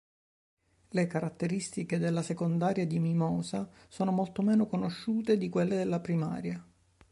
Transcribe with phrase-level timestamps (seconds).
[0.89, 6.67] Le caratteristiche della secondaria di Mimosa sono molto meno conosciute di quelle della primaria.